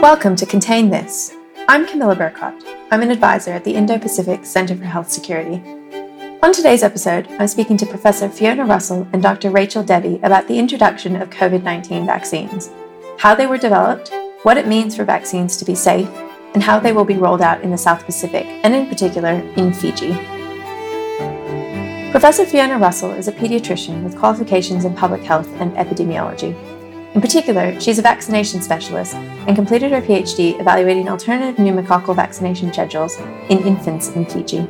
[0.00, 1.34] Welcome to Contain This.
[1.66, 2.62] I'm Camilla Burkot.
[2.92, 5.60] I'm an advisor at the Indo Pacific Center for Health Security.
[6.40, 9.50] On today's episode, I'm speaking to Professor Fiona Russell and Dr.
[9.50, 12.70] Rachel Devi about the introduction of COVID 19 vaccines,
[13.18, 14.12] how they were developed,
[14.44, 16.08] what it means for vaccines to be safe,
[16.54, 19.72] and how they will be rolled out in the South Pacific, and in particular in
[19.72, 20.12] Fiji.
[22.12, 26.54] Professor Fiona Russell is a pediatrician with qualifications in public health and epidemiology.
[27.14, 33.18] In particular, she's a vaccination specialist and completed her PhD evaluating alternative pneumococcal vaccination schedules
[33.48, 34.68] in infants in Fiji.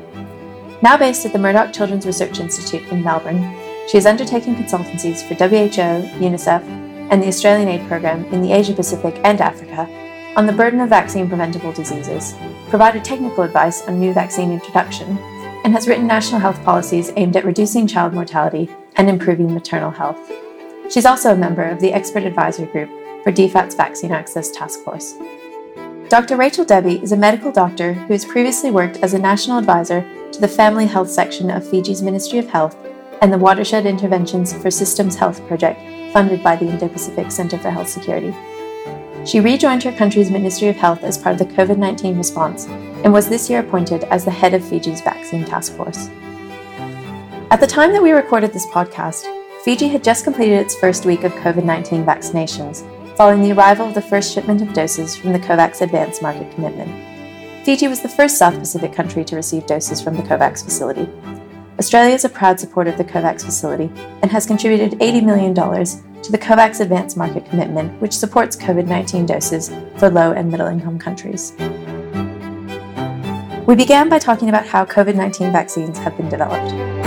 [0.81, 3.43] Now based at the Murdoch Children's Research Institute in Melbourne,
[3.89, 6.63] she is undertaking consultancies for WHO, UNICEF,
[7.11, 9.89] and the Australian Aid Programme in the Asia Pacific and Africa
[10.37, 12.35] on the burden of vaccine preventable diseases,
[12.69, 15.19] provided technical advice on new vaccine introduction,
[15.65, 20.31] and has written national health policies aimed at reducing child mortality and improving maternal health.
[20.91, 22.89] She's also a member of the Expert Advisory Group
[23.23, 25.17] for DFAT's Vaccine Access Task Force.
[26.09, 26.37] Dr.
[26.37, 30.41] Rachel Devi is a medical doctor who has previously worked as a national advisor to
[30.41, 32.77] the Family Health section of Fiji's Ministry of Health
[33.21, 35.79] and the Watershed Interventions for Systems Health project
[36.15, 38.35] funded by the Indo Pacific Center for Health Security.
[39.27, 43.13] She rejoined her country's Ministry of Health as part of the COVID 19 response and
[43.13, 46.09] was this year appointed as the head of Fiji's vaccine task force.
[47.51, 49.27] At the time that we recorded this podcast,
[49.65, 53.95] Fiji had just completed its first week of COVID 19 vaccinations, following the arrival of
[53.95, 56.89] the first shipment of doses from the COVAX Advance Market Commitment.
[57.65, 61.09] Fiji was the first South Pacific country to receive doses from the COVAX facility.
[61.81, 63.91] Australia is a proud supporter of the COVAX facility
[64.23, 69.27] and has contributed $80 million to the COVAX Advance Market Commitment, which supports COVID 19
[69.27, 71.53] doses for low and middle income countries.
[73.67, 76.98] We began by talking about how COVID 19 vaccines have been developed.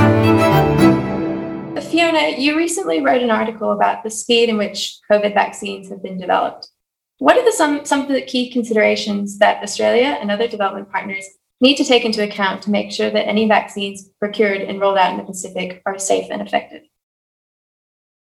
[1.92, 6.18] Fiona, you recently wrote an article about the speed in which COVID vaccines have been
[6.18, 6.70] developed.
[7.18, 11.26] What are the, some, some of the key considerations that Australia and other development partners
[11.60, 15.12] need to take into account to make sure that any vaccines procured and rolled out
[15.12, 16.82] in the Pacific are safe and effective?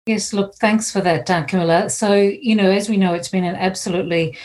[0.06, 1.91] Yes, look, thanks for that, uh, Camilla.
[1.91, 4.37] So, you know, as we know, it's been an absolutely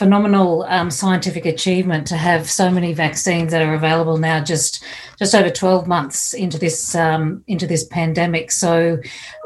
[0.00, 4.82] phenomenal um, scientific achievement to have so many vaccines that are available now just
[5.18, 8.50] just over 12 months into this um, into this pandemic.
[8.50, 8.98] So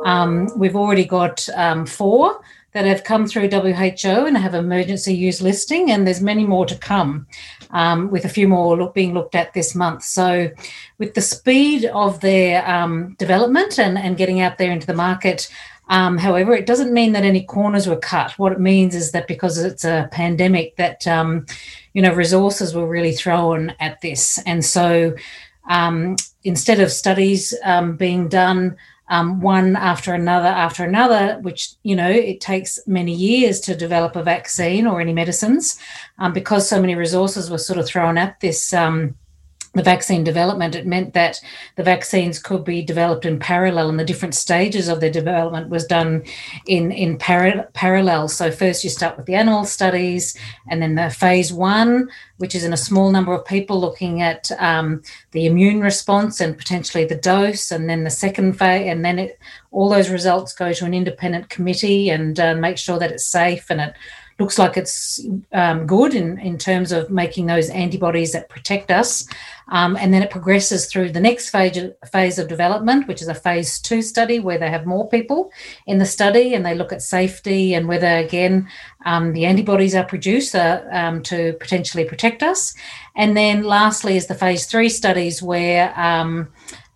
[0.04, 5.42] um, we've already got um, four that have come through WHO and have emergency use
[5.42, 7.26] listing, and there's many more to come,
[7.74, 10.04] um, with a few more look, being looked at this month.
[10.04, 10.50] So,
[10.98, 15.50] with the speed of their um, development and, and getting out there into the market,
[15.88, 18.38] um, however, it doesn't mean that any corners were cut.
[18.38, 21.44] What it means is that because it's a pandemic, that um,
[21.92, 25.14] you know resources were really thrown at this, and so
[25.68, 28.76] um, instead of studies um, being done
[29.08, 34.16] um, one after another after another, which you know it takes many years to develop
[34.16, 35.78] a vaccine or any medicines,
[36.18, 38.72] um, because so many resources were sort of thrown at this
[39.74, 41.40] the vaccine development, it meant that
[41.76, 45.84] the vaccines could be developed in parallel, and the different stages of their development was
[45.86, 46.22] done
[46.66, 48.28] in in par- parallel.
[48.28, 50.36] So first you start with the animal studies,
[50.70, 52.08] and then the phase one,
[52.38, 55.02] which is in a small number of people, looking at um,
[55.32, 59.38] the immune response and potentially the dose, and then the second phase, and then it,
[59.72, 63.70] all those results go to an independent committee and uh, make sure that it's safe
[63.70, 63.94] and it
[64.38, 69.26] looks like it's um, good in, in terms of making those antibodies that protect us.
[69.68, 71.78] Um, and then it progresses through the next phase,
[72.12, 75.50] phase of development, which is a phase two study where they have more people
[75.86, 78.68] in the study and they look at safety and whether, again,
[79.06, 82.74] um, the antibodies are produced uh, um, to potentially protect us.
[83.16, 85.94] And then lastly is the phase three studies where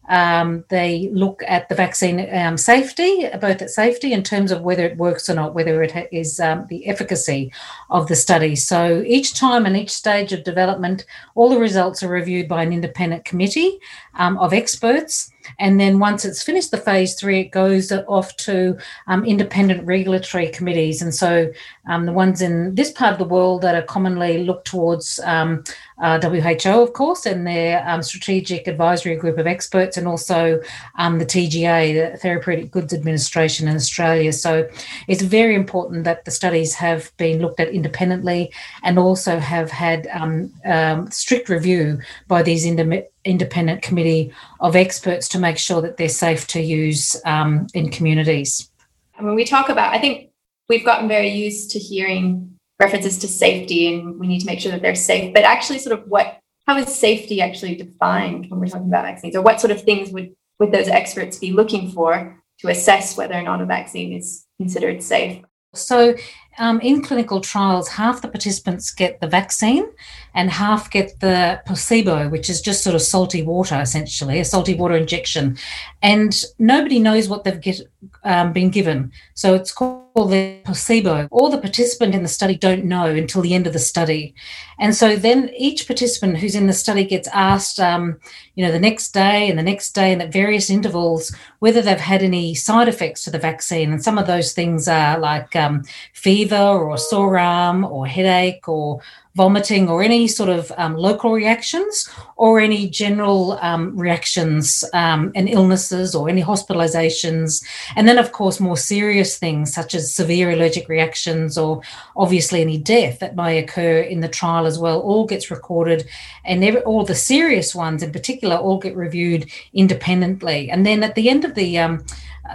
[0.08, 4.84] um, they look at the vaccine um, safety, both at safety in terms of whether
[4.84, 7.52] it works or not, whether it is um, the efficacy
[7.90, 8.56] of the study.
[8.56, 11.04] So each time and each stage of development,
[11.34, 13.78] all the results are reviewed by an independent committee
[14.14, 15.30] um, of experts.
[15.58, 18.76] And then once it's finished the phase three, it goes off to
[19.06, 21.00] um, independent regulatory committees.
[21.00, 21.50] And so
[21.88, 25.64] um, the ones in this part of the world that are commonly looked towards um,
[26.00, 30.60] uh, WHO, of course, and their um, strategic advisory group of experts, and also
[30.96, 34.32] um, the TGA, the Therapeutic Goods Administration in Australia.
[34.32, 34.68] So
[35.08, 38.52] it's very important that the studies have been looked at independently
[38.82, 41.98] and also have had um, strict review
[42.28, 47.20] by these independent independent committee of experts to make sure that they're safe to use
[47.26, 48.70] um, in communities.
[49.16, 50.30] And when we talk about, I think
[50.68, 54.70] we've gotten very used to hearing references to safety and we need to make sure
[54.72, 58.66] that they're safe, but actually sort of what, how is safety actually defined when we're
[58.66, 62.40] talking about vaccines or what sort of things would, would those experts be looking for
[62.60, 65.42] to assess whether or not a vaccine is considered safe?
[65.74, 66.14] So
[66.58, 69.86] um, in clinical trials, half the participants get the vaccine
[70.34, 74.74] and half get the placebo, which is just sort of salty water, essentially, a salty
[74.74, 75.58] water injection.
[76.02, 77.80] And nobody knows what they've get,
[78.28, 79.10] um, been given.
[79.32, 81.28] So it's called the placebo.
[81.30, 84.34] All the participant in the study don't know until the end of the study.
[84.78, 88.20] And so then each participant who's in the study gets asked, um,
[88.54, 91.98] you know, the next day and the next day and at various intervals whether they've
[91.98, 93.92] had any side effects to the vaccine.
[93.92, 99.00] And some of those things are like um, fever or sore arm or headache or
[99.34, 105.48] vomiting or any sort of um, local reactions or any general um, reactions um, and
[105.48, 107.64] illnesses or any hospitalizations.
[107.96, 111.82] And then, of course, more serious things such as severe allergic reactions or
[112.16, 116.08] obviously any death that may occur in the trial as well, all gets recorded.
[116.44, 120.70] And every, all the serious ones in particular all get reviewed independently.
[120.70, 122.04] And then at the end of the um,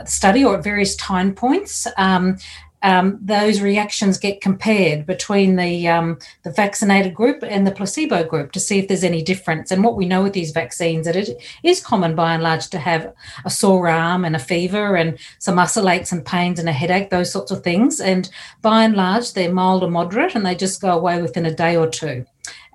[0.05, 1.87] study or at various time points,
[2.83, 8.51] um, those reactions get compared between the um, the vaccinated group and the placebo group
[8.51, 9.71] to see if there's any difference.
[9.71, 12.79] And what we know with these vaccines that it is common by and large to
[12.79, 13.13] have
[13.45, 17.09] a sore arm and a fever and some muscle aches and pains and a headache,
[17.09, 18.01] those sorts of things.
[18.01, 18.29] And
[18.61, 21.77] by and large, they're mild or moderate, and they just go away within a day
[21.77, 22.25] or two.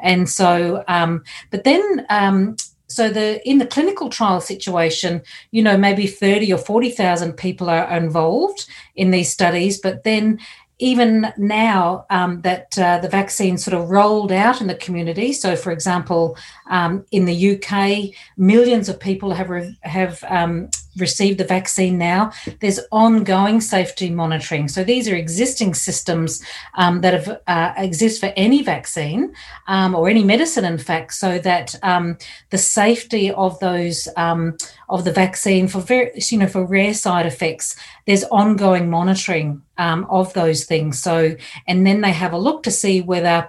[0.00, 2.56] And so, um, but then um,
[2.88, 7.96] so the in the clinical trial situation you know maybe 30 or 40,000 people are
[7.96, 10.38] involved in these studies but then
[10.78, 15.56] even now um, that uh, the vaccine sort of rolled out in the community, so
[15.56, 16.36] for example,
[16.70, 20.70] um, in the UK, millions of people have re- have um,
[21.00, 22.32] received the vaccine now.
[22.60, 24.68] There's ongoing safety monitoring.
[24.68, 26.42] So these are existing systems
[26.74, 29.34] um, that have uh, exist for any vaccine
[29.66, 32.16] um, or any medicine, in fact, so that um,
[32.50, 34.56] the safety of those um,
[34.90, 37.76] of the vaccine for you know for rare side effects,
[38.06, 41.00] there's ongoing monitoring um, of those things.
[41.00, 41.36] So
[41.66, 43.48] and then they have a look to see whether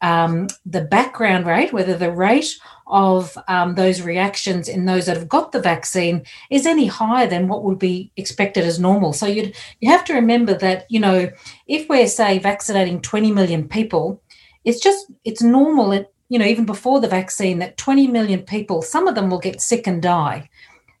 [0.00, 2.56] um, the background rate, whether the rate
[2.86, 7.48] of um, those reactions in those that have got the vaccine is any higher than
[7.48, 9.12] what would be expected as normal.
[9.12, 11.30] So you you have to remember that you know
[11.66, 14.22] if we're say vaccinating 20 million people,
[14.64, 15.92] it's just it's normal.
[15.92, 19.40] It, you know even before the vaccine that 20 million people, some of them will
[19.40, 20.48] get sick and die.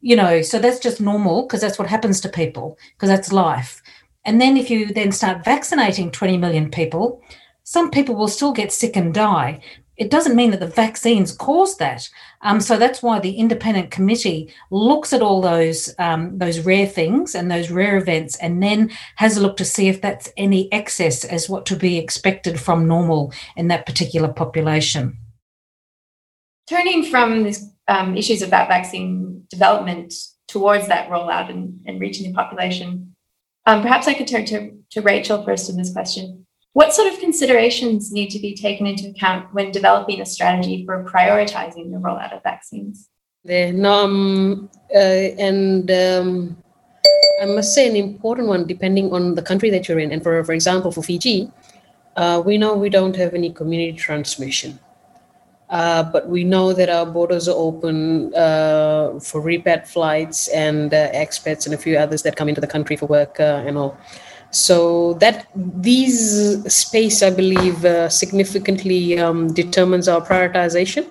[0.06, 3.82] You know, so that's just normal because that's what happens to people because that's life.
[4.24, 7.22] And then if you then start vaccinating 20 million people,
[7.64, 9.60] some people will still get sick and die
[9.96, 12.08] it doesn't mean that the vaccines cause that.
[12.42, 17.34] Um, so that's why the independent committee looks at all those um, those rare things
[17.34, 21.24] and those rare events, and then has a look to see if that's any excess
[21.24, 25.16] as what to be expected from normal in that particular population.
[26.68, 30.12] Turning from these um, issues about vaccine development
[30.48, 33.14] towards that rollout and, and reaching the population,
[33.66, 36.46] um, perhaps I could turn to, to Rachel first in this question.
[36.72, 41.04] What sort of considerations need to be taken into account when developing a strategy for
[41.04, 43.08] prioritizing the rollout of vaccines?
[43.86, 46.56] um, uh, and um,
[47.40, 50.12] I must say an important one, depending on the country that you're in.
[50.12, 51.50] And for for example, for Fiji,
[52.16, 54.78] uh, we know we don't have any community transmission.
[55.68, 61.10] Uh, but we know that our borders are open uh, for repat flights and uh,
[61.10, 63.98] expats and a few others that come into the country for work uh, and all.
[64.50, 71.10] So that these space, I believe, uh, significantly um, determines our prioritization.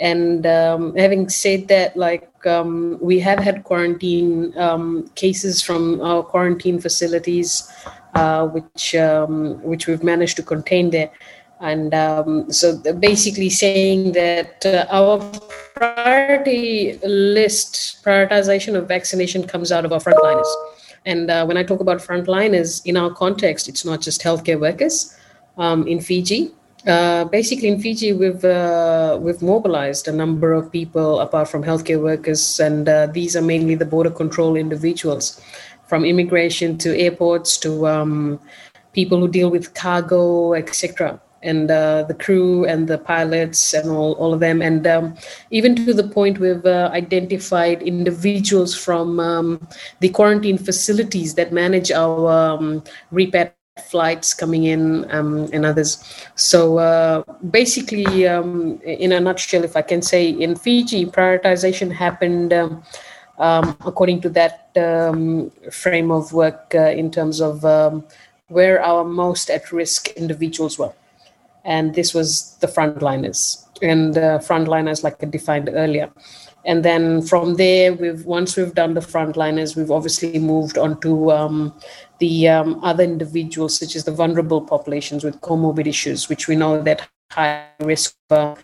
[0.00, 6.22] And um, having said that, like um, we have had quarantine um, cases from our
[6.22, 7.70] quarantine facilities,
[8.14, 11.10] uh, which um, which we've managed to contain there.
[11.60, 15.18] And um, so basically saying that uh, our
[15.74, 20.48] priority list prioritization of vaccination comes out of our frontliners.
[21.04, 25.14] And uh, when I talk about frontliners in our context, it's not just healthcare workers.
[25.58, 26.52] Um, in Fiji,
[26.86, 32.00] uh, basically in Fiji, we've uh, we've mobilized a number of people apart from healthcare
[32.00, 35.42] workers, and uh, these are mainly the border control individuals,
[35.86, 38.40] from immigration to airports to um,
[38.94, 44.12] people who deal with cargo, etc and uh, the crew and the pilots and all,
[44.14, 44.60] all of them.
[44.62, 45.14] And um,
[45.50, 49.68] even to the point we've uh, identified individuals from um,
[50.00, 52.82] the quarantine facilities that manage our um,
[53.12, 53.52] repat
[53.88, 56.04] flights coming in um, and others.
[56.34, 62.52] So uh, basically, um, in a nutshell, if I can say, in Fiji, prioritization happened.
[63.38, 64.74] Um, according to that
[65.72, 67.62] frame of work, uh, in terms of
[68.48, 70.92] where our most at risk individuals were
[71.64, 76.10] and this was the frontliners and uh, frontliners like I defined earlier.
[76.64, 81.32] and then from there we've once we've done the frontliners we've obviously moved on to
[81.32, 81.74] um,
[82.18, 86.82] the um, other individuals such as the vulnerable populations with comorbid issues which we know
[86.82, 88.54] that high risk uh,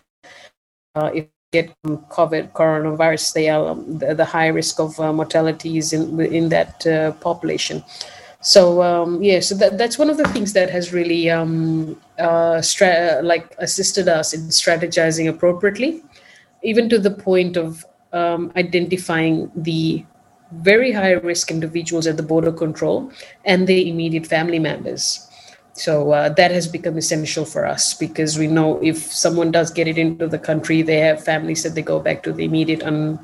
[0.95, 1.73] uh, if get
[2.09, 6.85] covid coronavirus they are um, the, the, high risk of uh, mortalities in in that
[6.85, 7.83] uh, population
[8.39, 12.61] so um, yeah so that, that's one of the things that has really um, uh,
[12.61, 16.03] stra- like assisted us in strategizing appropriately
[16.63, 20.05] even to the point of um, identifying the
[20.51, 23.11] very high risk individuals at the border control
[23.45, 25.27] and their immediate family members.
[25.73, 29.87] So uh, that has become essential for us because we know if someone does get
[29.87, 33.19] it into the country, they have families that they go back to the immediate and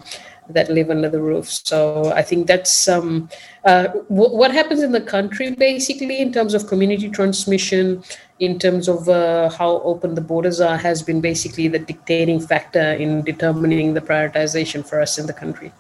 [0.50, 1.50] that live under the roof.
[1.50, 3.30] So I think that's um,
[3.66, 8.04] uh, w- what happens in the country basically in terms of community transmission,
[8.40, 12.94] in terms of uh, how open the borders are, has been basically the dictating factor
[12.94, 15.72] in determining the prioritization for us in the country.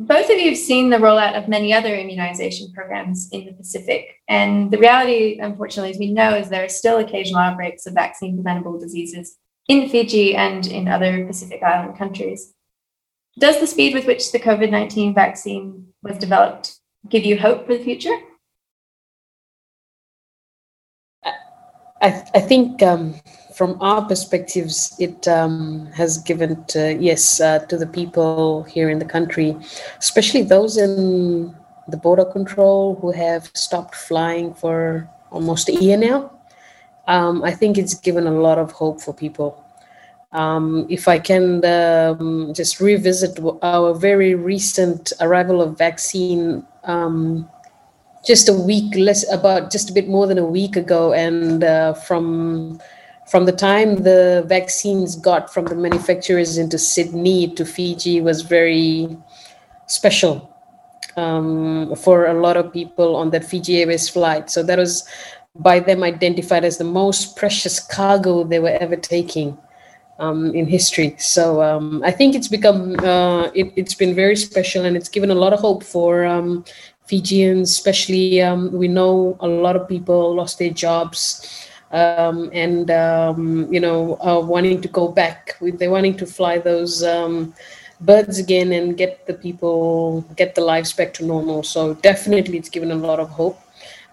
[0.00, 4.20] Both of you have seen the rollout of many other immunization programs in the Pacific.
[4.26, 8.34] And the reality, unfortunately, as we know, is there are still occasional outbreaks of vaccine
[8.34, 9.36] preventable diseases
[9.68, 12.52] in Fiji and in other Pacific Island countries.
[13.38, 17.76] Does the speed with which the COVID 19 vaccine was developed give you hope for
[17.76, 18.16] the future?
[22.02, 23.14] I, I think um,
[23.54, 28.98] from our perspectives, it um, has given, to, yes, uh, to the people here in
[28.98, 29.56] the country,
[29.98, 31.54] especially those in
[31.88, 36.32] the border control who have stopped flying for almost a year now.
[37.06, 39.61] Um, I think it's given a lot of hope for people.
[40.32, 47.48] Um, if I can um, just revisit our very recent arrival of vaccine um,
[48.24, 51.92] just a week less about just a bit more than a week ago and uh,
[51.92, 52.80] from
[53.28, 59.16] from the time the vaccines got from the manufacturers into Sydney to Fiji was very
[59.86, 60.54] special
[61.16, 64.50] um, for a lot of people on that Fiji Airways flight.
[64.50, 65.06] So that was
[65.56, 69.58] by them identified as the most precious cargo they were ever taking
[70.18, 71.14] um, in history.
[71.18, 75.30] So um, I think it's become uh, it, has been very special and it's given
[75.30, 76.64] a lot of hope for um,
[77.06, 81.68] Fijians, especially um, we know a lot of people lost their jobs.
[81.90, 84.16] Um, and um, you know,
[84.48, 87.02] wanting to go back, they're wanting to fly those
[88.02, 91.62] birds again and get the people, get the lives back to normal.
[91.62, 93.60] So definitely, it's given a lot of hope.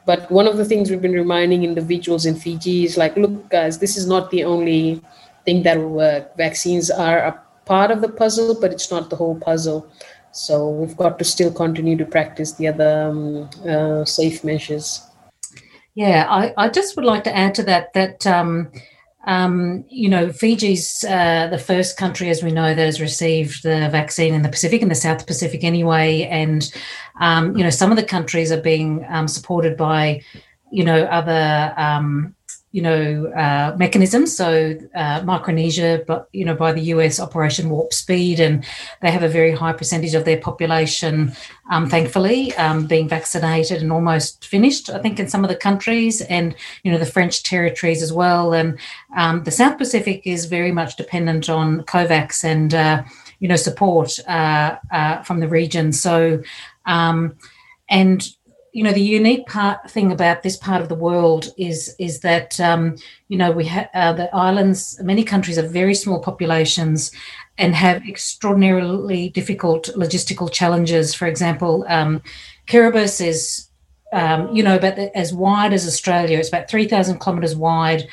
[0.05, 3.77] But one of the things we've been reminding individuals in Fiji is like, look, guys,
[3.77, 5.01] this is not the only
[5.45, 6.35] thing that will work.
[6.37, 9.91] Vaccines are a part of the puzzle, but it's not the whole puzzle.
[10.31, 15.01] So we've got to still continue to practice the other um, uh, safe measures.
[15.95, 18.71] Yeah, I, I, just would like to add to that that um,
[19.25, 23.89] um, you know Fiji's uh, the first country, as we know, that has received the
[23.91, 26.71] vaccine in the Pacific, in the South Pacific anyway, and
[27.19, 30.21] um, you know some of the countries are being um, supported by
[30.71, 32.35] you know other um,
[32.71, 34.35] you know, uh, mechanisms.
[34.35, 38.63] So uh, Micronesia, but you know, by the US Operation Warp Speed, and
[39.01, 41.33] they have a very high percentage of their population,
[41.71, 44.89] um, thankfully, um, being vaccinated and almost finished.
[44.89, 48.53] I think in some of the countries, and you know, the French territories as well.
[48.53, 48.77] And
[49.17, 53.03] um, the South Pacific is very much dependent on COVAX and uh,
[53.39, 55.91] you know support uh, uh, from the region.
[55.91, 56.43] So.
[56.85, 57.35] Um,
[57.91, 58.27] and
[58.73, 62.59] you know the unique part thing about this part of the world is is that
[62.59, 62.95] um,
[63.27, 67.11] you know we have uh, the islands many countries have very small populations
[67.57, 71.13] and have extraordinarily difficult logistical challenges.
[71.13, 72.21] For example um,
[72.67, 73.69] kiribati is
[74.13, 78.07] um, you know about as wide as australia it's about 3000 kilometres wide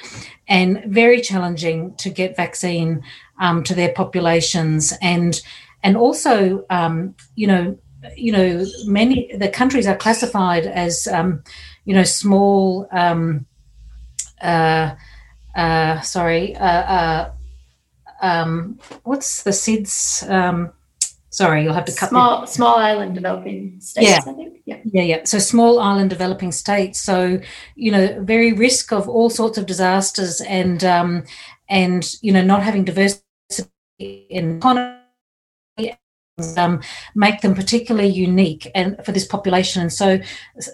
[0.48, 3.02] and very challenging to get vaccine
[3.40, 4.92] um, to their populations.
[5.02, 5.40] And
[5.82, 7.78] and also um, you know
[8.16, 11.42] you know, many the countries are classified as, um,
[11.84, 12.88] you know, small.
[12.92, 13.46] Um,
[14.40, 14.94] uh,
[15.54, 17.32] uh, sorry, uh, uh
[18.20, 20.28] um, what's the SIDS?
[20.30, 20.72] Um,
[21.30, 22.10] sorry, you'll have to cut.
[22.10, 24.08] Small, the, small island developing states.
[24.08, 24.18] Yeah.
[24.18, 24.62] I think.
[24.64, 24.80] Yeah.
[24.84, 25.24] yeah, yeah.
[25.24, 27.00] So small island developing states.
[27.00, 27.40] So
[27.74, 31.24] you know, very risk of all sorts of disasters and um,
[31.68, 33.22] and you know, not having diversity
[33.98, 34.95] in economy
[36.56, 36.82] um,
[37.14, 39.80] make them particularly unique and for this population.
[39.80, 40.20] And so,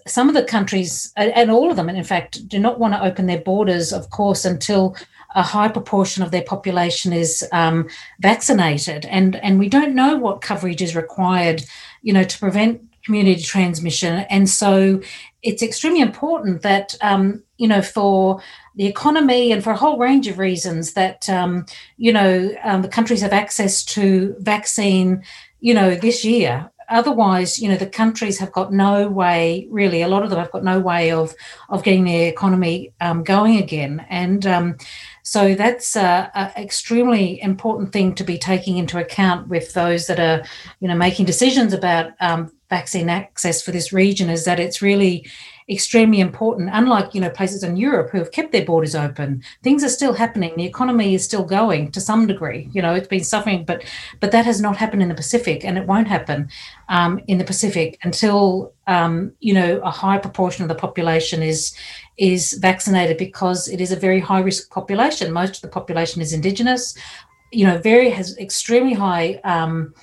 [0.06, 3.26] some of the countries, and all of them, in fact, do not want to open
[3.26, 4.96] their borders, of course, until
[5.34, 7.88] a high proportion of their population is um,
[8.20, 9.06] vaccinated.
[9.06, 11.64] And and we don't know what coverage is required,
[12.02, 14.20] you know, to prevent community transmission.
[14.30, 15.00] And so
[15.42, 18.40] it's extremely important that, um, you know, for
[18.76, 21.66] the economy and for a whole range of reasons that, um,
[21.96, 25.22] you know, um, the countries have access to vaccine,
[25.62, 26.68] you know, this year.
[26.88, 30.50] Otherwise, you know, the countries have got no way, really, a lot of them have
[30.50, 31.34] got no way of,
[31.70, 34.04] of getting their economy um, going again.
[34.10, 34.76] And, um,
[35.22, 40.44] so that's an extremely important thing to be taking into account with those that are,
[40.80, 44.28] you know, making decisions about um, vaccine access for this region.
[44.28, 45.24] Is that it's really
[45.68, 46.70] extremely important.
[46.72, 50.12] Unlike you know places in Europe who have kept their borders open, things are still
[50.12, 50.52] happening.
[50.56, 52.68] The economy is still going to some degree.
[52.72, 53.84] You know, it's been suffering, but
[54.20, 56.48] but that has not happened in the Pacific, and it won't happen
[56.88, 61.74] um, in the Pacific until um, you know a high proportion of the population is
[62.18, 65.32] is vaccinated because it is a very high risk population.
[65.32, 66.96] Most of the population is indigenous.
[67.50, 69.40] You know, very has extremely high.
[69.44, 69.94] Um,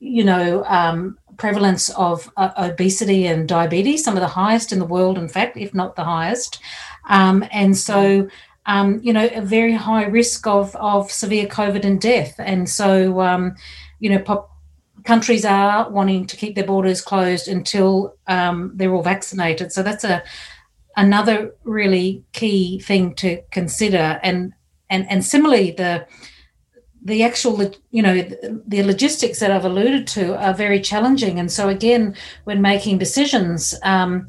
[0.00, 4.84] you know, um, prevalence of uh, obesity and diabetes, some of the highest in the
[4.84, 6.60] world, in fact, if not the highest.
[7.08, 8.28] Um, and so,
[8.66, 12.34] um, you know, a very high risk of, of severe COVID and death.
[12.38, 13.54] And so, um,
[13.98, 14.50] you know, pop,
[15.04, 19.72] countries are wanting to keep their borders closed until um, they're all vaccinated.
[19.72, 20.22] So that's a
[20.96, 24.20] another really key thing to consider.
[24.22, 24.52] And
[24.90, 26.06] and and similarly, the
[27.08, 28.22] the actual you know
[28.66, 31.38] the logistics that i've alluded to are very challenging.
[31.38, 34.26] And so again when making decisions um,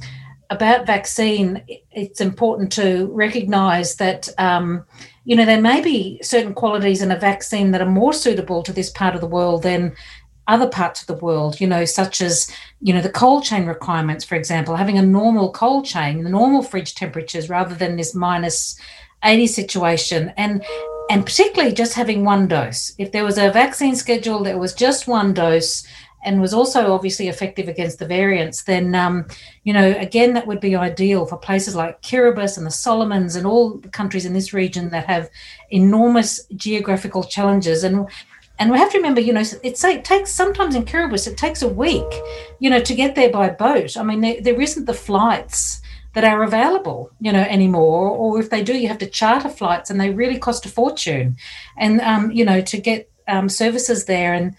[0.49, 4.83] about vaccine it's important to recognize that um,
[5.25, 8.73] you know there may be certain qualities in a vaccine that are more suitable to
[8.73, 9.95] this part of the world than
[10.47, 14.25] other parts of the world you know such as you know the cold chain requirements
[14.25, 18.79] for example having a normal cold chain the normal fridge temperatures rather than this minus
[19.23, 20.33] 80 situation.
[20.37, 20.63] And
[21.09, 22.93] and particularly just having one dose.
[22.99, 25.83] If there was a vaccine schedule that was just one dose
[26.23, 29.25] and was also obviously effective against the variants, then, um,
[29.63, 33.47] you know, again, that would be ideal for places like Kiribati and the Solomons and
[33.47, 35.29] all the countries in this region that have
[35.71, 37.83] enormous geographical challenges.
[37.83, 38.07] And
[38.59, 41.69] and we have to remember, you know, it takes sometimes in Kiribati, it takes a
[41.69, 42.11] week,
[42.59, 43.95] you know, to get there by boat.
[43.95, 45.81] I mean, there, there isn't the flights
[46.13, 48.09] that are available, you know, anymore.
[48.09, 51.37] Or if they do, you have to charter flights, and they really cost a fortune.
[51.77, 54.55] And um, you know, to get um, services there, and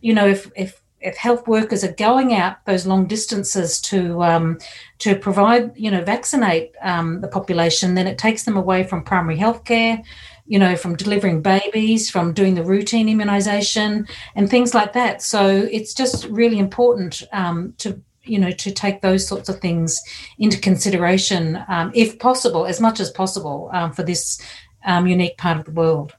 [0.00, 4.58] you know, if if if health workers are going out those long distances to um,
[4.98, 9.36] to provide, you know, vaccinate um, the population, then it takes them away from primary
[9.36, 10.02] health care,
[10.46, 15.22] you know, from delivering babies, from doing the routine immunization and things like that.
[15.22, 20.00] So it's just really important um, to you know to take those sorts of things
[20.38, 24.40] into consideration um, if possible as much as possible um, for this
[24.84, 26.12] um, unique part of the world.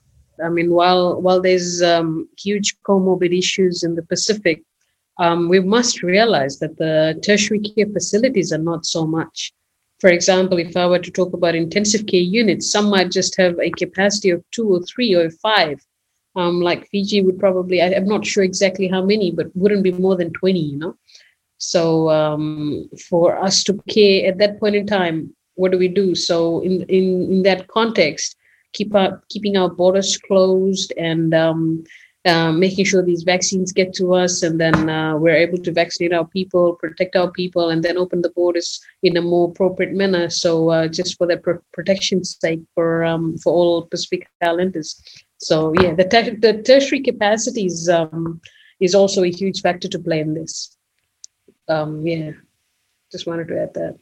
[0.43, 4.63] I mean while while there's um, huge comorbid issues in the pacific
[5.19, 9.53] um, we must realize that the tertiary care facilities are not so much.
[9.99, 13.57] For example if i were to talk about intensive care units some might just have
[13.59, 15.79] a capacity of two or three or five.
[16.35, 19.91] Um, like fiji would probably I, i'm not sure exactly how many but wouldn't be
[19.91, 20.95] more than 20 you know
[21.63, 26.13] so um, for us to care at that point in time, what do we do?
[26.13, 28.35] So in in, in that context,
[28.73, 31.85] keep up keeping our borders closed and um,
[32.25, 36.11] uh, making sure these vaccines get to us, and then uh, we're able to vaccinate
[36.11, 40.29] our people, protect our people, and then open the borders in a more appropriate manner.
[40.29, 45.01] So uh, just for the pr- protection's sake for um, for all Pacific Islanders.
[45.37, 48.41] So yeah, the, ter- the tertiary capacities um,
[48.81, 50.72] is also a huge factor to play in this
[51.67, 52.31] um, yeah,
[53.11, 53.97] just wanted to add that.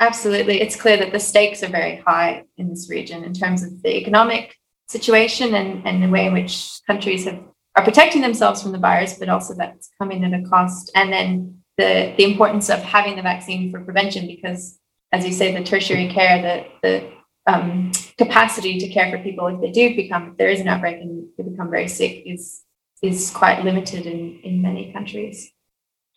[0.00, 0.60] Absolutely.
[0.60, 3.96] It's clear that the stakes are very high in this region in terms of the
[3.96, 4.56] economic
[4.88, 7.38] situation and, and the way in which countries have,
[7.76, 10.90] are protecting themselves from the virus, but also that's coming at a cost.
[10.96, 14.80] And then the, the importance of having the vaccine for prevention, because
[15.12, 19.60] as you say, the tertiary care, the, the um, capacity to care for people if
[19.60, 22.62] they do become, if there is an outbreak and they become very sick is,
[23.02, 25.51] is quite limited in, in many countries.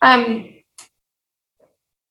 [0.02, 0.52] Um,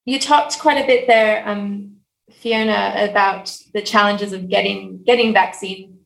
[0.06, 1.98] you talked quite a bit there, um,
[2.32, 6.00] Fiona, about the challenges of getting getting vaccine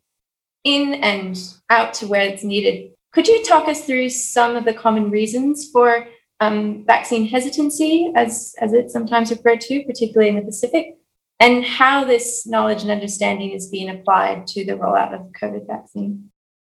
[0.64, 1.38] in and
[1.70, 2.92] out to where it's needed.
[3.12, 6.08] Could you talk us through some of the common reasons for
[6.40, 10.98] um, vaccine hesitancy, as as it's sometimes referred to, particularly in the Pacific,
[11.40, 16.32] and how this knowledge and understanding is being applied to the rollout of COVID vaccine?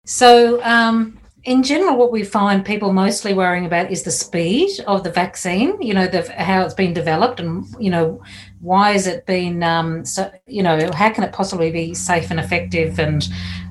[0.05, 5.03] So, um, in general, what we find people mostly worrying about is the speed of
[5.03, 5.81] the vaccine.
[5.81, 8.21] You know, the, how it's been developed, and you know,
[8.61, 12.39] why has it been um, so you know how can it possibly be safe and
[12.39, 13.27] effective and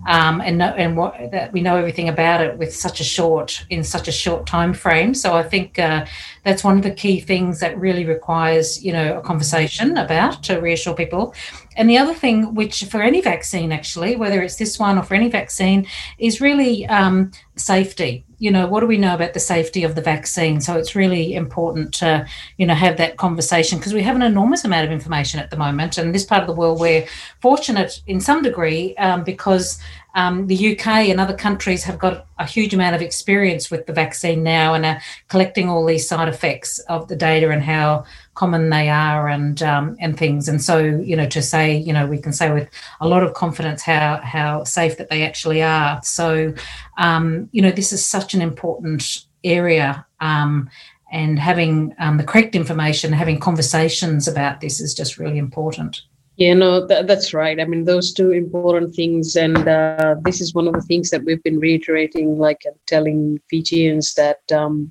[0.09, 3.65] um, and know, and what that we know everything about it with such a short
[3.71, 6.05] in such a short time frame so i think uh,
[6.45, 10.59] that's one of the key things that really requires you know a conversation about to
[10.59, 11.35] reassure people.
[11.77, 15.15] And the other thing which for any vaccine actually whether it's this one or for
[15.15, 15.87] any vaccine
[16.19, 20.01] is really um, safety you know what do we know about the safety of the
[20.01, 20.61] vaccine?
[20.61, 22.27] So it's really important to
[22.57, 25.57] you know have that conversation because we have an enormous amount of information at the
[25.57, 27.07] moment and this part of the world we're
[27.41, 29.79] fortunate in some degree um, because
[30.15, 33.93] um, the UK and other countries have got a huge amount of experience with the
[33.93, 38.71] vaccine now and are collecting all these side effects of the data and how common
[38.71, 40.49] they are and um, and things.
[40.49, 42.69] And so, you know, to say, you know, we can say with
[43.01, 46.01] a lot of confidence how how safe that they actually are.
[46.03, 46.55] So,
[46.99, 50.07] um, you know, this is such an important area.
[50.21, 50.71] Um,
[51.13, 56.03] and having um, the correct information, having conversations about this is just really important.
[56.41, 57.61] Yeah, no, th- that's right.
[57.61, 61.23] I mean, those two important things, and uh, this is one of the things that
[61.23, 64.91] we've been reiterating, like telling Fijians that um,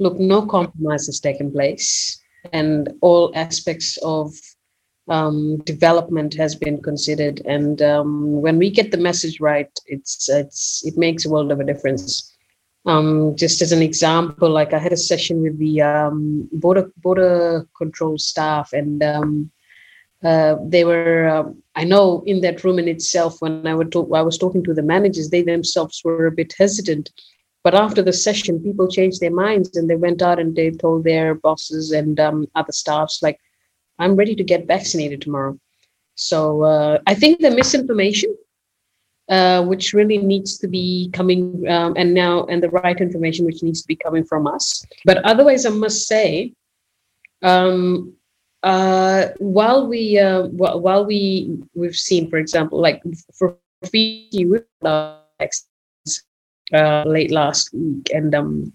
[0.00, 2.20] look, no compromise has taken place,
[2.52, 4.34] and all aspects of
[5.06, 7.42] um, development has been considered.
[7.46, 11.60] And um, when we get the message right, it's it's it makes a world of
[11.60, 12.36] a difference.
[12.86, 17.68] Um, just as an example, like I had a session with the um, border border
[17.78, 19.52] control staff, and um,
[20.24, 24.08] uh, they were um, i know in that room in itself when I, would talk,
[24.14, 27.10] I was talking to the managers they themselves were a bit hesitant.
[27.62, 31.02] But after the session people changed their minds and they went out and they told
[31.02, 33.38] their bosses and um, other staffs like
[33.98, 35.58] i'm ready to get vaccinated tomorrow.
[36.14, 38.34] So uh, i think the misinformation
[39.28, 43.62] uh, which really needs to be coming um, and now and the right information which
[43.62, 44.86] needs to be coming from us.
[45.04, 46.54] But otherwise i must say
[47.42, 48.14] um,
[48.66, 53.00] uh, while we uh, while we we've seen, for example, like
[53.32, 54.44] for Fiji,
[54.82, 55.20] uh,
[57.06, 58.72] late last week, and um,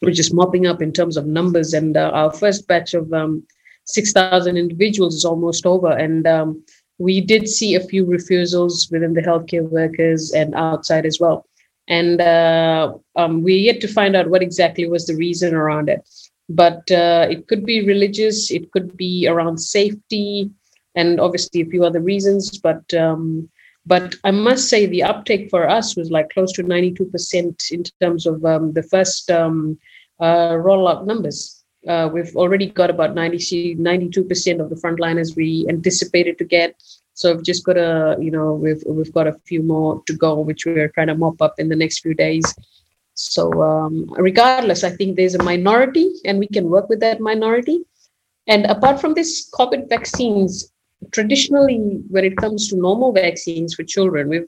[0.00, 1.74] we're just mopping up in terms of numbers.
[1.74, 3.46] And uh, our first batch of um,
[3.84, 6.64] six thousand individuals is almost over, and um,
[6.96, 11.44] we did see a few refusals within the healthcare workers and outside as well.
[11.86, 16.08] And uh, um, we're yet to find out what exactly was the reason around it
[16.48, 20.50] but uh, it could be religious, it could be around safety,
[20.94, 22.58] and obviously a few other reasons.
[22.58, 23.48] But um,
[23.86, 28.26] but I must say the uptake for us was like close to 92% in terms
[28.26, 29.78] of um, the first um,
[30.20, 31.62] uh, rollout numbers.
[31.86, 36.74] Uh, we've already got about 90, 92% of the frontliners we anticipated to get.
[37.12, 40.40] So we've just got a, you know, we've we've got a few more to go,
[40.40, 42.44] which we're trying to mop up in the next few days.
[43.14, 47.84] So, um, regardless, I think there's a minority, and we can work with that minority.
[48.46, 50.72] And apart from this, COVID vaccines,
[51.12, 54.46] traditionally, when it comes to normal vaccines for children, we've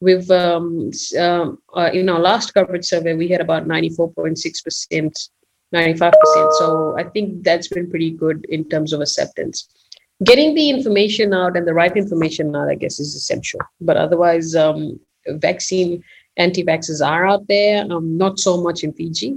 [0.00, 5.28] we've um, um, uh, in our last coverage survey, we had about 94.6 percent,
[5.72, 6.52] 95 percent.
[6.54, 9.68] So I think that's been pretty good in terms of acceptance.
[10.24, 13.60] Getting the information out and the right information out, I guess, is essential.
[13.80, 16.02] But otherwise, um, vaccine
[16.38, 17.84] anti-vaxxers are out there.
[17.90, 19.36] Um, not so much in Fiji,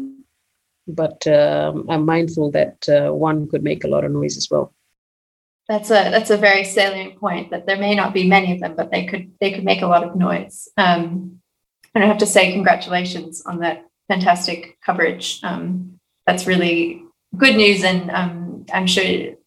[0.87, 4.73] but um, I'm mindful that uh, one could make a lot of noise as well.
[5.67, 8.75] That's a that's a very salient point that there may not be many of them,
[8.75, 10.67] but they could they could make a lot of noise.
[10.77, 11.39] Um,
[11.93, 15.39] and I have to say congratulations on that fantastic coverage.
[15.43, 17.03] Um, that's really
[17.37, 19.03] good news, and um, I'm sure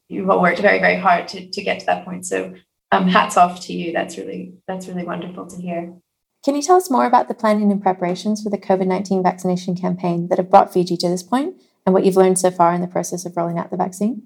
[0.09, 2.27] you all worked very very hard to to get to that point.
[2.27, 2.55] So
[3.03, 3.93] hats off to you.
[3.93, 5.95] That's really that's really wonderful to hear.
[6.45, 9.75] Can you tell us more about the planning and preparations for the COVID 19 vaccination
[9.75, 12.83] campaign that have brought Fiji to this point and what you've learned so far in
[12.83, 14.23] the process of rolling out the vaccine?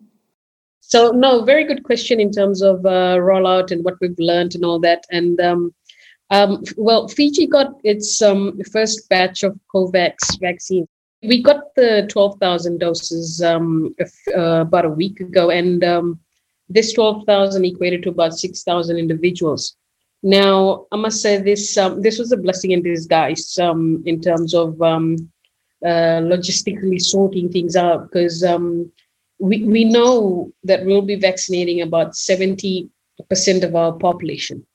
[0.81, 4.65] So, no, very good question in terms of uh, rollout and what we've learned and
[4.65, 5.05] all that.
[5.11, 5.75] And um,
[6.31, 10.89] um, well, Fiji got its um, first batch of COVAX vaccine.
[11.23, 13.95] We got the 12,000 doses um,
[14.37, 16.19] uh, about a week ago, and um,
[16.69, 19.77] this 12,000 equated to about 6,000 individuals.
[20.23, 24.55] Now, I must say this um, this was a blessing in disguise um, in terms
[24.55, 25.31] of um,
[25.85, 28.91] uh, logistically sorting things out because um,
[29.39, 32.89] we, we know that we'll be vaccinating about 70%
[33.63, 34.67] of our population.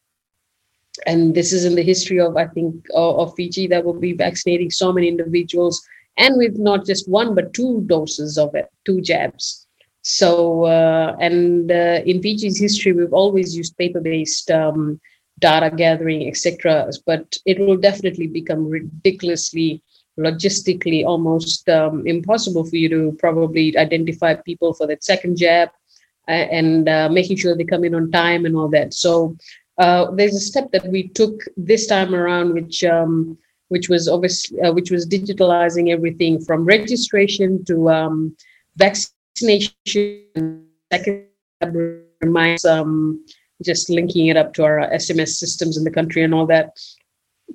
[1.05, 4.13] And this is in the history of, I think, of, of Fiji that we'll be
[4.13, 5.83] vaccinating so many individuals
[6.17, 9.67] and with not just one, but two doses of it, two jabs.
[10.03, 14.99] So, uh, and uh, in Fiji's history, we've always used paper based um,
[15.39, 16.89] data gathering, etc.
[17.05, 19.81] But it will definitely become ridiculously
[20.19, 25.69] logistically almost um, impossible for you to probably identify people for that second jab.
[26.27, 28.93] and uh, making sure they come in on time and all that.
[28.93, 29.35] So
[29.77, 33.37] uh, there's a step that we took this time around, which um,
[33.69, 38.35] which was obviously uh, which was digitalizing everything from registration to um,
[38.77, 39.73] vaccination.
[40.93, 41.25] Second,
[42.65, 43.25] um,
[43.63, 46.77] just linking it up to our SMS systems in the country and all that.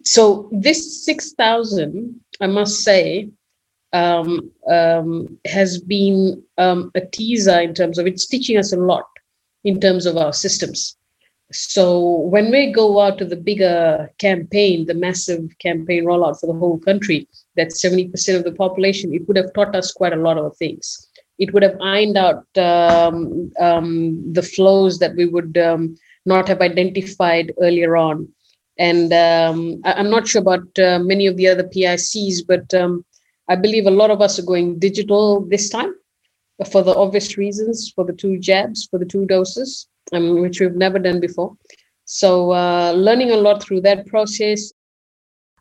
[0.05, 3.31] So this six thousand, I must say,
[3.93, 9.07] um, um, has been um, a teaser in terms of it's teaching us a lot
[9.65, 10.97] in terms of our systems.
[11.51, 16.59] So when we go out to the bigger campaign, the massive campaign rollout for the
[16.59, 20.37] whole country, that's 70% of the population, it would have taught us quite a lot
[20.37, 21.09] of things.
[21.39, 25.97] It would have ironed out um, um, the flows that we would um,
[26.27, 28.29] not have identified earlier on.
[28.79, 33.05] And um, I, am not sure about uh, many of the other PICs, but um,
[33.49, 35.95] I believe a lot of us are going digital this time
[36.71, 40.99] for the obvious reasons, for the two jabs, for the two doses, which we've never
[40.99, 41.57] done before.
[42.05, 44.73] So, uh, learning a lot through that process.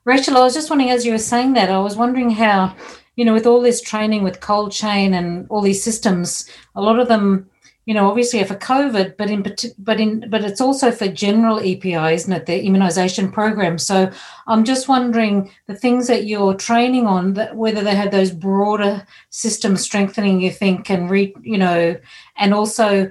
[0.06, 2.76] Rachel, I was just wondering, as you were saying that, I was wondering how,
[3.18, 7.00] you know, with all this training with cold chain and all these systems, a lot
[7.00, 7.50] of them
[7.88, 9.44] you know, obviously for COVID, but in
[9.80, 12.46] but in but it's also for general EPI, isn't it?
[12.46, 13.78] The immunization program.
[13.78, 14.12] So
[14.46, 19.08] I'm just wondering the things that you're training on, that whether they have those broader
[19.30, 21.96] system strengthening, you think, and re, you know,
[22.36, 23.10] and also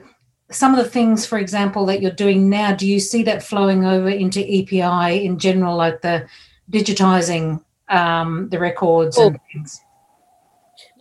[0.50, 2.74] some of the things, for example, that you're doing now.
[2.74, 6.28] Do you see that flowing over into EPI in general, like the
[6.70, 9.28] digitizing um, the records oh.
[9.28, 9.80] and things?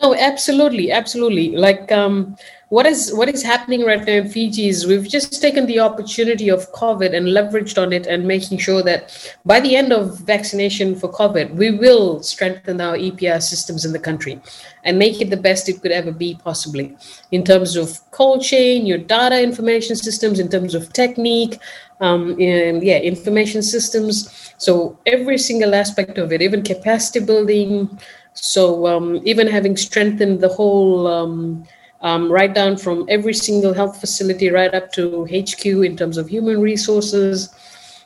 [0.01, 1.55] No, absolutely, absolutely.
[1.55, 2.35] Like um,
[2.69, 6.49] what is what is happening right now in Fiji is we've just taken the opportunity
[6.49, 10.95] of COVID and leveraged on it and making sure that by the end of vaccination
[10.95, 14.41] for COVID, we will strengthen our EPI systems in the country
[14.83, 16.97] and make it the best it could ever be possibly
[17.31, 21.57] in terms of cold chain, your data information systems, in terms of technique,
[22.01, 24.53] um, and yeah, information systems.
[24.57, 27.97] So every single aspect of it, even capacity building.
[28.35, 31.65] So um, even having strengthened the whole um,
[32.01, 36.27] um, right down from every single health facility right up to HQ in terms of
[36.27, 37.53] human resources.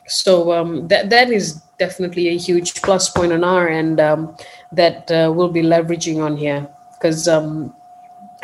[0.06, 4.36] So um, that that is definitely a huge plus point on our end um,
[4.72, 7.74] that uh, we'll be leveraging on here because um,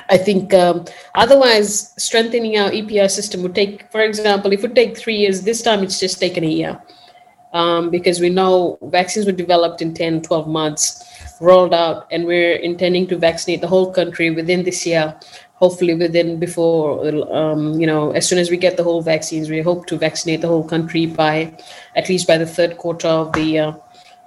[0.09, 4.77] I think um, otherwise strengthening our EPI system would take, for example, if it would
[4.77, 6.81] take three years, this time it's just taken a year.
[7.53, 11.06] Um, because we know vaccines were developed in 10, 12 months,
[11.41, 15.15] rolled out, and we're intending to vaccinate the whole country within this year
[15.57, 17.01] hopefully within before
[17.35, 20.41] um, you know as soon as we get the whole vaccines we hope to vaccinate
[20.41, 21.53] the whole country by
[21.97, 23.77] at least by the third quarter of the year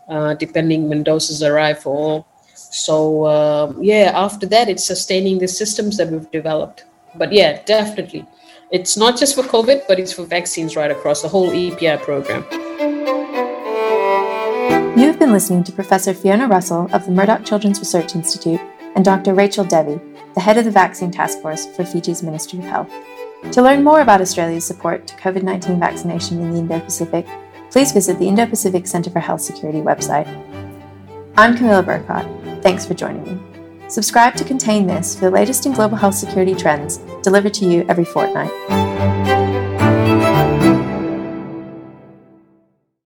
[0.09, 2.27] uh, depending when doses arrive for all.
[2.55, 6.85] So uh, yeah after that it's sustaining the systems that we've developed.
[7.15, 8.25] But yeah definitely.
[8.71, 12.43] It's not just for covid but it's for vaccines right across the whole epi program
[15.19, 18.62] you have been listening to professor fiona russell of the murdoch children's research institute
[18.95, 19.99] and dr rachel devi
[20.34, 22.93] the head of the Vaccine Task Force for Fiji's Ministry of Health.
[23.51, 27.27] To learn more about Australia's support to COVID 19 vaccination in the Indo Pacific,
[27.71, 30.27] please visit the Indo Pacific Centre for Health Security website.
[31.36, 32.63] I'm Camilla Burkot.
[32.63, 33.89] Thanks for joining me.
[33.89, 37.86] Subscribe to Contain This for the latest in global health security trends, delivered to you
[37.89, 38.51] every fortnight.